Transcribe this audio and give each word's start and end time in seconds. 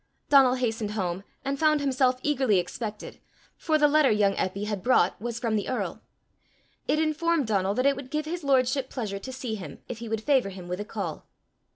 Donal 0.29 0.55
hastened 0.55 0.89
home, 0.93 1.23
and 1.45 1.59
found 1.59 1.79
himself 1.79 2.19
eagerly 2.23 2.57
expected, 2.57 3.19
for 3.55 3.77
the 3.77 3.87
letter 3.87 4.09
young 4.09 4.33
Eppy 4.33 4.65
had 4.65 4.81
brought 4.81 5.21
was 5.21 5.37
from 5.37 5.55
the 5.55 5.69
earl. 5.69 6.01
It 6.87 6.97
informed 6.97 7.45
Donal 7.45 7.75
that 7.75 7.85
it 7.85 7.95
would 7.95 8.09
give 8.09 8.25
his 8.25 8.43
lordship 8.43 8.89
pleasure 8.89 9.19
to 9.19 9.31
see 9.31 9.53
him, 9.53 9.83
if 9.87 9.99
he 9.99 10.09
would 10.09 10.23
favour 10.23 10.49
him 10.49 10.67
with 10.67 10.79
a 10.79 10.85
call. 10.85 11.27